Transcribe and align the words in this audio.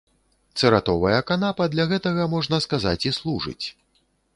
Цыратовая 0.61 1.21
канапа 1.33 1.69
для 1.75 1.85
гэтага, 1.95 2.29
можна 2.35 2.65
сказаць, 2.67 2.99
і 3.11 3.17
служыць. 3.23 3.65